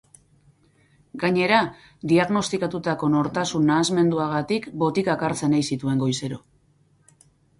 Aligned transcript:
Gainera, 1.23 1.59
diagnostikatutako 2.11 3.09
nortasun 3.17 3.69
nahasmenduagatik 3.71 4.67
botikak 4.85 5.27
hartzen 5.27 5.55
ei 5.59 5.63
zituen 5.75 6.01
goizero. 6.05 6.43